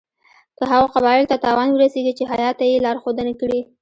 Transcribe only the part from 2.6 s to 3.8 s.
یې لارښودنه کړې.